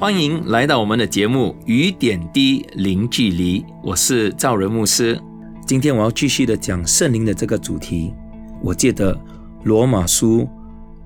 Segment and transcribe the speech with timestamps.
[0.00, 5.20] 欢迎来到我们的节目《雨点滴零距离》，我是赵仁牧师。
[5.66, 8.14] 今天我要继续的讲圣灵的这个主题。
[8.62, 9.20] 我借着
[9.64, 10.48] 罗马书，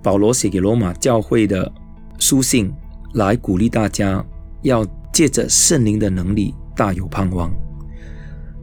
[0.02, 1.72] 保罗写给罗马教会的
[2.18, 2.70] 书信，
[3.14, 4.22] 来鼓励大家
[4.60, 7.50] 要借着圣灵的能力，大有盼望。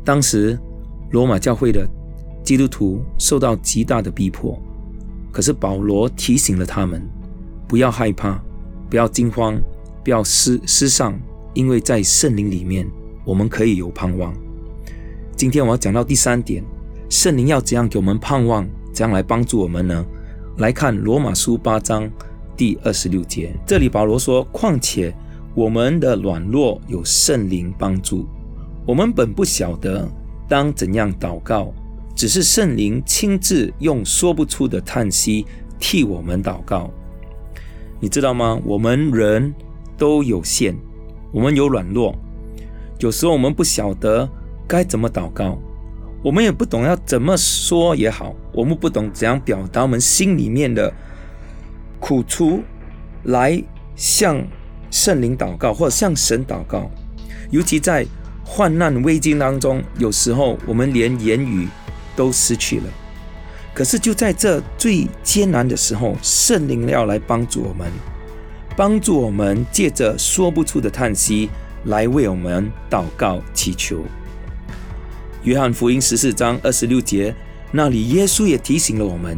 [0.06, 0.56] 当时，
[1.10, 1.90] 罗马教会的
[2.44, 4.62] 基督徒受到极大的逼迫，
[5.32, 7.02] 可是保罗提醒了他们，
[7.68, 8.40] 不要害怕，
[8.92, 9.60] 不要惊慌，
[10.10, 11.18] 要失失丧，
[11.54, 12.86] 因为在圣灵里面，
[13.24, 14.34] 我们可以有盼望。
[15.36, 16.64] 今天我要讲到第三点，
[17.10, 20.06] 圣灵要怎样给我们盼望，怎样来帮助我们呢？
[20.58, 22.10] 来看罗马书八章
[22.58, 25.16] 第二十六节，这里保罗说：“况且
[25.56, 28.28] 我们的软弱有圣灵帮助。”
[28.86, 30.10] 我们本不晓得
[30.48, 31.72] 当怎样祷告，
[32.16, 35.46] 只是圣灵亲自用说不出的叹息
[35.80, 36.92] 替我们祷告。
[38.02, 38.60] 你知道吗？
[38.66, 39.54] 我们人
[40.00, 40.74] 都有限，
[41.32, 42.16] 我们有软弱，
[42.98, 44.28] 有时候我们不晓得
[44.68, 45.60] 该怎么祷告，
[46.24, 50.92] 我们也不懂要怎么说也好，我们不懂怎样表达我们心里面的
[52.00, 52.64] 苦楚，
[53.26, 53.62] 来
[53.96, 54.42] 向
[54.90, 56.90] 圣灵祷告或者向神祷告，
[57.52, 58.08] 尤其在。
[58.52, 61.68] 患难危境当中，有时候我们连言语
[62.16, 62.86] 都失去了。
[63.76, 67.88] 可是就在这最艰难的时候，圣灵要来帮助我们，
[68.80, 71.50] 帮助我们借着说不出的叹息
[71.88, 74.06] 来为我们祷告祈求。
[75.44, 77.36] 约翰福音十四章二十六节
[77.74, 79.38] 那里，耶稣也提醒了我们：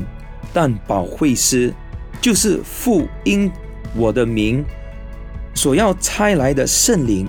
[0.54, 1.74] 但保惠师
[2.22, 3.52] 就是父因
[3.96, 4.64] 我的名
[5.56, 7.26] 所要差来的圣灵。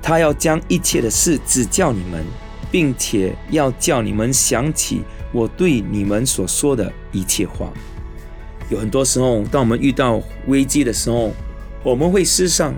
[0.00, 2.24] 他要将一切的事指教你们，
[2.70, 5.02] 并且要叫你们想起
[5.32, 7.70] 我对你们所说的一切话。
[8.68, 11.32] 有很多时候，当我们遇到危机的时候，
[11.82, 12.74] 我们会失丧，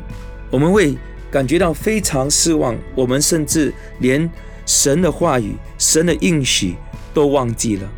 [0.51, 0.97] 我们会
[1.31, 4.31] 感觉到非常失望，我们甚至连
[4.67, 6.75] 神的话语、神的应许
[7.13, 7.89] 都忘记了。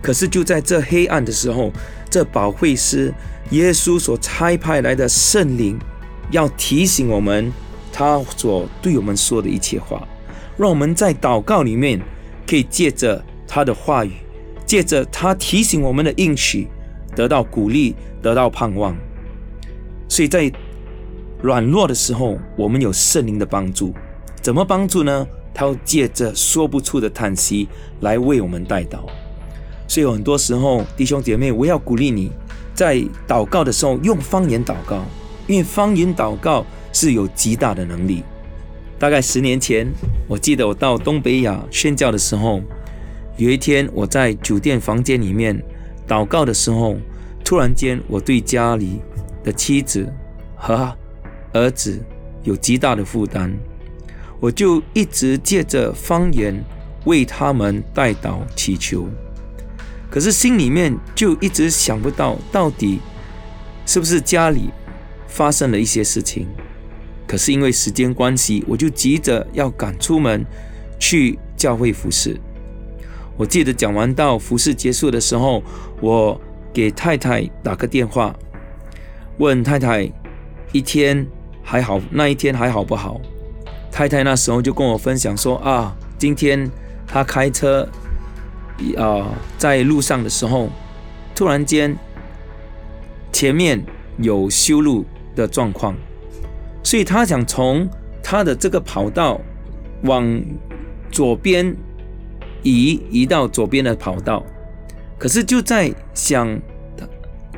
[0.00, 1.72] 可是就在这黑暗的时候，
[2.08, 3.12] 这保惠师
[3.50, 5.78] 耶稣所差派来的圣灵，
[6.30, 7.52] 要提醒我们。
[7.90, 10.06] 他所对我们说的一切话，
[10.56, 12.00] 让我们在祷告里面
[12.46, 14.12] 可以借着他的话语，
[14.64, 16.68] 借着他提醒我们的应许，
[17.18, 18.96] 得到鼓励，得到盼望。
[20.08, 20.48] 所以在
[21.42, 23.92] 软弱的时候，我们有圣灵的帮助。
[24.40, 25.26] 怎么帮助呢？
[25.52, 27.66] 他要借着说不出的叹息
[28.02, 29.00] 来为我们带祷。
[29.88, 32.30] 所以有很多时候，弟兄姐妹，我要鼓励你
[32.72, 35.02] 在祷告的时候用方言祷告，
[35.48, 36.64] 因为方言祷告。
[36.90, 38.24] 是有极大的能力。
[38.98, 39.86] 大概十年前，
[40.26, 42.62] 我记得我到东北亚宣教的时候，
[43.36, 45.62] 有一天我在酒店房间里面
[46.08, 46.96] 祷告的时候，
[47.44, 49.02] 突然间我对家里
[49.44, 50.10] 的妻子
[50.56, 50.96] 和
[51.52, 52.02] 儿子
[52.42, 53.52] 有极大的负担，
[54.40, 56.64] 我就一直借着方言
[57.04, 59.06] 为他们代祷祈求，
[60.10, 63.00] 可是心里面就一直想不到到底
[63.84, 64.70] 是不是家里
[65.26, 66.46] 发生了一些事情。
[67.26, 70.42] 可是因为时间关系，我就急着要赶出门
[70.98, 72.40] 去教会服侍。
[73.38, 75.62] 我记得讲完到服饰结束的时候，
[76.00, 76.38] 我
[76.72, 78.34] 给太太打个电话，
[79.38, 80.10] 问太太
[80.72, 81.24] 一天
[81.62, 83.20] 还好，那一天还好不好？
[83.92, 86.68] 太太那时候就跟我分享说啊，今天
[87.06, 87.88] 她开车
[88.96, 90.68] 啊在路上的时候，
[91.34, 91.96] 突然间
[93.32, 93.80] 前面
[94.18, 95.04] 有修路
[95.36, 95.94] 的状况。
[96.82, 97.86] 所以他想从
[98.22, 99.38] 他的这个跑道
[100.04, 100.42] 往
[101.10, 101.76] 左边
[102.62, 104.44] 移，移到左边的跑道。
[105.18, 106.60] 可是就在想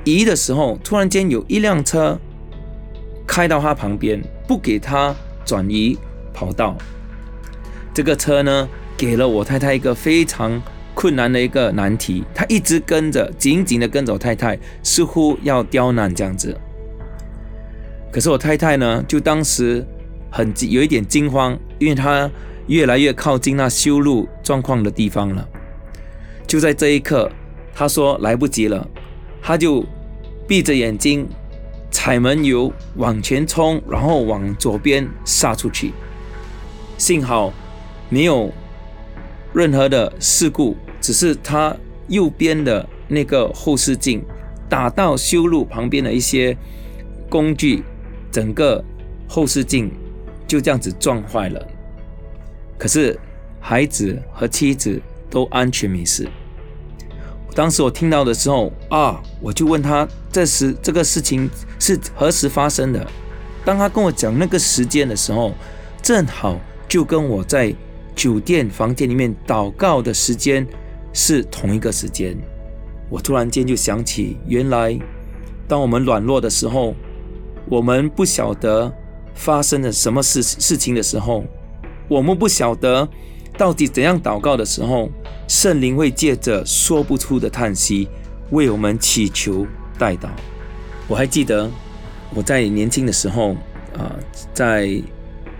[0.04, 2.18] 移的时候，突然间有一辆车
[3.26, 5.14] 开到他旁边，不给他
[5.44, 5.98] 转移
[6.32, 6.76] 跑道。
[7.92, 10.60] 这个车呢，给了我太太一个非常
[10.94, 12.24] 困难的一个难题。
[12.34, 16.56] 他一直跟着，紧紧的跟着我太太，似乎要刁难这样子。
[18.10, 19.84] 可是我太太呢，就当时
[20.30, 22.30] 很有一点惊慌，因为她
[22.66, 25.48] 越来越靠近那修路状况的地方了。
[26.46, 27.30] 就在这一刻，
[27.74, 28.86] 他说来不及了，
[29.40, 29.84] 他就
[30.48, 31.28] 闭着眼睛
[31.90, 35.92] 踩门油往前冲，然后往左边杀出去。
[36.98, 37.52] 幸好
[38.08, 38.52] 没有
[39.52, 41.76] 任何的事故，只是他
[42.08, 44.24] 右边的那个后视镜
[44.68, 46.56] 打到修路旁边的一些
[47.28, 47.82] 工具，
[48.30, 48.84] 整个
[49.28, 49.90] 后视镜
[50.46, 51.66] 就这样子撞坏了。
[52.80, 53.14] 可是
[53.60, 54.98] 孩子和妻子
[55.28, 56.26] 都安全没事。
[57.54, 63.06] 当时我听到的时候啊，我就问他这时这个事情是何时发生的。
[63.66, 65.52] 当他跟我讲那个时间的时候，
[66.00, 67.74] 正好就跟我在
[68.16, 70.66] 酒店房间里面祷告的时间
[71.12, 72.34] 是同一个时间。
[73.10, 74.98] 我突然间就想起，原来
[75.68, 76.94] 当我们软弱的时候，
[77.68, 78.90] 我们不晓得
[79.34, 81.44] 发生了什么事事情的时候，
[82.10, 83.08] 我们不晓得
[83.56, 85.08] 到底怎样祷告的时候，
[85.48, 88.08] 圣灵会借着说不出的叹息
[88.50, 89.66] 为我们祈求
[89.96, 90.28] 代祷。
[91.08, 91.70] 我还记得。
[92.32, 93.54] 我在年轻的时候，
[93.98, 94.14] 啊，
[94.54, 95.02] 在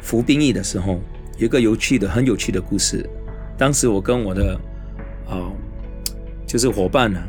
[0.01, 1.01] 服兵役的时候，
[1.37, 3.05] 有一个有趣的、很有趣的故事。
[3.59, 4.55] 当时我跟我的
[5.29, 5.51] 啊，
[6.47, 7.21] 就是伙伴呢，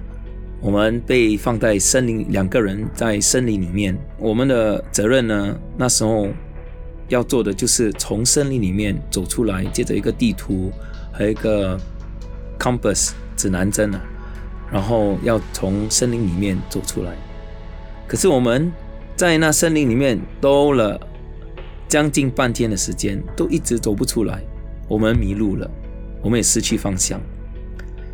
[0.62, 3.97] 我们被放在森林，两个人在森林里面。
[4.19, 6.27] 我们的责任呢，那时候
[7.12, 10.72] 要做的就是从森林里面走出来，借着一个地图
[11.13, 11.80] 和一个
[12.58, 14.02] compass 指南针啊，
[14.72, 17.12] 然后要从森林里面走出来。
[18.08, 18.72] 可是我们。
[19.13, 21.00] 在那森林里面兜了
[21.88, 24.42] 将近半天的时间，都一直走不出来。
[24.88, 25.69] 我们迷路了，
[26.24, 27.22] 我们也失去方向。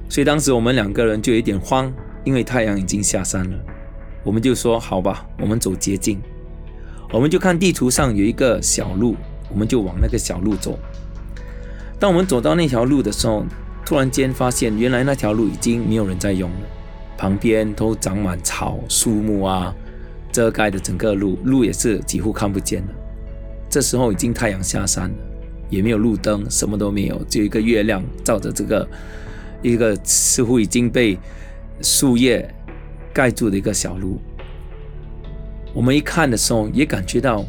[0.10, 1.94] 所以当时我们两个人就有点慌，
[2.26, 3.58] 因为太阳已经下山了。
[4.22, 6.20] 我们就说：“好吧，我们走捷径。”
[7.12, 9.16] 我们就看地图上有一个小路，
[9.50, 10.78] 我们就往那个小路走。
[12.00, 13.46] 当我们走到那条路的时候，
[13.86, 16.58] 突然间发现，原来那条路已经没有人在用了，
[17.18, 19.74] 旁边都长满草、树木啊。
[20.30, 22.90] 遮盖的整个路，路也是几乎看不见了。
[23.70, 25.16] 这时候已经太阳下山了，
[25.68, 28.88] 也没有路灯，什么都没有，就一个月亮照着这个
[29.64, 31.18] 一个似乎已经被
[31.82, 32.54] 树叶
[33.12, 34.22] 盖住的一个小路。
[35.74, 37.46] 我们一看的时候，也感觉到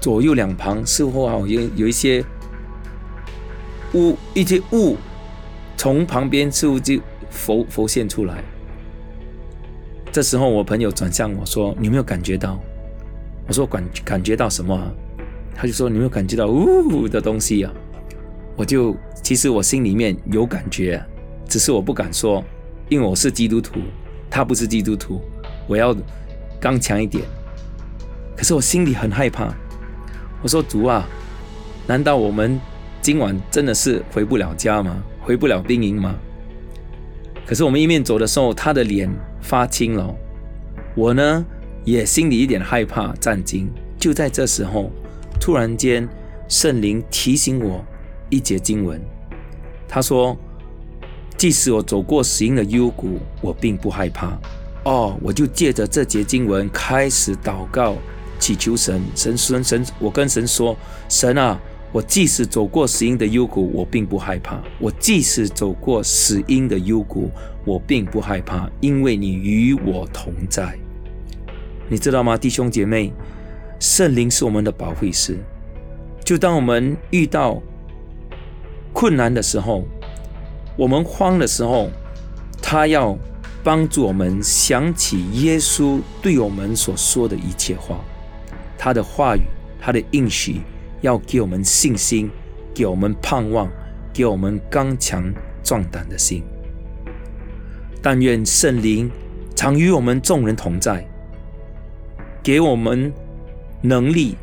[0.00, 2.24] 左右两旁似乎好像有一些
[3.94, 4.96] 雾，一些雾
[5.76, 8.42] 从旁边似乎就浮浮现出来。
[10.12, 12.58] 这时候，我朋友转向我说：“你有没有感觉到？”
[13.48, 14.78] 我说：“感感觉到什么？”
[15.54, 17.72] 他就说：“你有没有感觉到呜的东西啊？”
[18.54, 21.02] 我就其实我心里面有感觉，
[21.48, 22.44] 只是我不敢说，
[22.88, 23.80] 因为我是基督徒，
[24.30, 25.20] 他不是基督徒，
[25.66, 25.96] 我要
[26.60, 27.24] 刚强一点。
[28.42, 29.54] 可是我心里很害怕。
[30.42, 31.08] 我说：“主啊，
[31.86, 32.60] 难道我们
[33.00, 35.00] 今晚真的是回不了家吗？
[35.20, 36.16] 回不了兵营吗？”
[37.46, 39.08] 可是我们一面走的时候，他的脸
[39.40, 40.12] 发青了。
[40.96, 41.46] 我呢，
[41.84, 43.70] 也心里一点害怕、战惊。
[43.96, 44.90] 就在这时候，
[45.40, 46.08] 突然间，
[46.48, 47.84] 圣灵提醒我
[48.28, 49.00] 一节经文。
[49.86, 50.36] 他说
[51.38, 54.36] ：“即使我走过死荫的幽谷，我并不害怕。”
[54.82, 57.94] 哦，我就借着这节经文开始祷告，
[58.42, 59.00] 祈求神。
[59.14, 60.76] 神神神，我跟神说
[61.08, 61.60] ：“神啊！”
[61.92, 67.30] 我即使走过死荫的幽谷，我并不害怕；我即使走过死荫的幽谷，
[67.64, 70.76] 我并不害怕，因为你与我同在。
[71.88, 73.12] 你知道吗，弟兄姐妹？
[73.78, 75.38] 圣灵是我们的保护师。
[76.24, 77.62] 就当我们遇到
[78.94, 79.84] 困难的时候，
[80.76, 81.90] 我们慌的时候，
[82.62, 83.14] 他要
[83.62, 87.98] 帮助我们想起耶稣对我们所说的一切话，
[88.84, 89.42] 他的话语，
[89.80, 90.60] 他的应许。
[91.02, 92.28] 要给我们信心，
[92.74, 93.68] 给我们盼望，
[94.12, 96.42] 给我们刚强壮胆的心。
[98.00, 99.10] 但愿圣灵
[99.54, 101.04] 常与我们众人同在，
[102.40, 103.12] 给我们
[103.82, 104.36] 能力，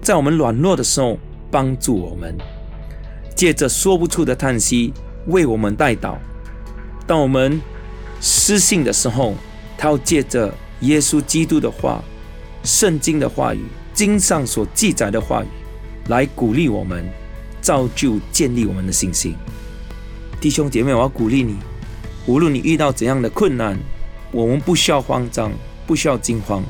[0.00, 1.16] 在我们软弱的时候
[1.48, 2.36] 帮助我们，
[3.36, 4.92] 借着说不出的叹息
[5.26, 6.16] 为我们代祷。
[7.06, 7.60] 当我们
[8.20, 9.34] 失信的时候，
[9.78, 12.02] 他要借着耶稣基督的话、
[12.64, 13.62] 圣经的话语、
[14.00, 15.46] 经上所记载的话语。
[16.08, 17.06] 来鼓励我们，
[17.60, 19.34] 造就、建立我们的信心。
[20.40, 21.56] 弟兄姐妹，我要鼓励你，
[22.24, 23.78] 无论你遇到怎样的困难，
[24.32, 25.52] 我们不需要慌张，
[25.86, 26.64] 不需要惊慌。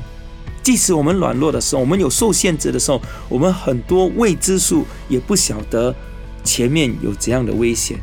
[0.61, 5.95] 即使我们软弱的时候，我们有受限制的时候，我们很多未知数也不晓得
[6.43, 7.97] 前面有怎样的危险。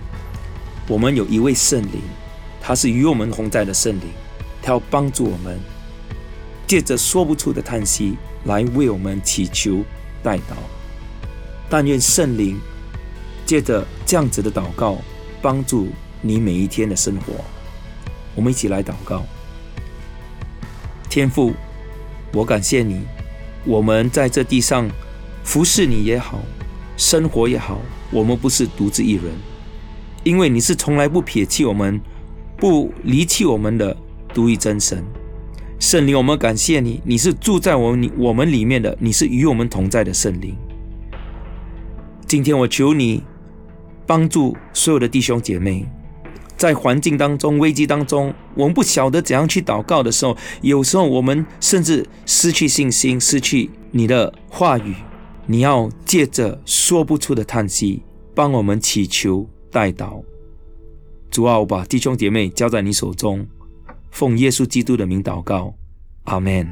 [0.88, 2.00] 我们有一位圣灵，
[2.62, 4.08] 他是与我们同在的圣灵，
[4.62, 5.60] 他要帮助我们，
[6.68, 9.82] 借着说不出的叹息来为我们祈求
[10.22, 10.54] 代祷。
[11.68, 12.60] 但愿圣灵
[13.44, 14.98] 借着这样子的祷告，
[15.42, 15.88] 帮助
[16.20, 17.32] 你每一天的生活。
[18.34, 19.24] 我们一起来祷告。
[21.08, 21.54] 天父，
[22.32, 23.00] 我感谢你，
[23.64, 24.88] 我们在这地上
[25.42, 26.40] 服侍你也好，
[26.96, 29.24] 生活也好，我们不是独自一人，
[30.22, 31.98] 因为你是从来不撇弃我们、
[32.58, 33.96] 不离弃我们的
[34.34, 35.02] 独一真神。
[35.78, 40.56] 圣灵，我们感谢你，你是住在我们我们里面的，你是与我们同在的圣灵。
[42.26, 43.22] 今天我求你
[44.04, 45.86] 帮助所有的弟兄姐妹，
[46.56, 54.96] 在环境当中、危机当中，我们不晓得怎样去祷告的时候，有时候我们甚至失去信心，失去你的话语。
[55.46, 58.02] 你要借着说不出的叹息，
[58.34, 60.22] 帮我们祈求代祷。
[61.30, 63.46] 主啊，我把弟兄姐妹交在你手中。
[64.10, 65.74] 奉耶稣基督的名祷告，
[66.24, 66.68] 阿门。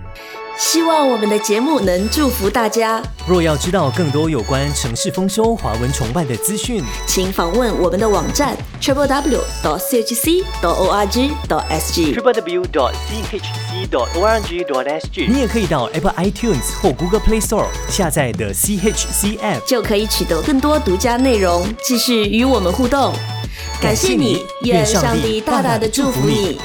[0.58, 3.02] 希望我们的节目能祝福大家。
[3.28, 12.14] 若要知道更多有关城市丰收、华文崇拜的资讯，请访问我们的网站 triple w dot chc dot org dot sg。
[12.14, 12.96] www.chc.org.sg。
[15.28, 19.60] 你也可以到 Apple iTunes 或 Google Play Store 下载的 CHC App。
[19.66, 23.12] 就可以取得更多独家内容，继续与我们互动。
[23.78, 26.58] 感谢你，愿上帝大大的祝福你。